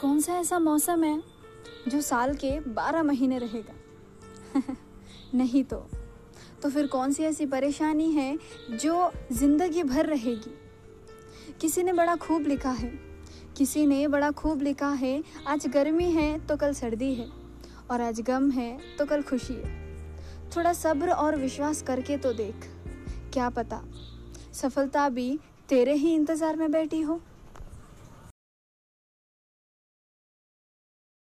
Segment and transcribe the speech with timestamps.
[0.00, 1.22] कौन सा ऐसा मौसम है
[1.88, 3.74] जो साल के बारह महीने रहेगा?
[5.34, 5.76] नहीं तो।
[6.62, 8.36] तो फिर कौन सी ऐसी परेशानी है
[8.70, 10.54] जो ज़िंदगी भर रहेगी?
[11.60, 12.92] किसी ने बड़ा खूब लिखा है।
[13.56, 17.28] किसी ने बड़ा खूब लिखा है, आज गर्मी है तो कल सर्दी है,
[17.90, 19.82] और आज गम है तो कल खुशी है।
[20.56, 22.68] थोड़ा सब्र और विश्वास करके तो देख,
[23.32, 23.82] क्या पता
[24.52, 25.38] सफलता भी
[25.68, 27.20] तेरे ही इंतज़ार में बैठी हो।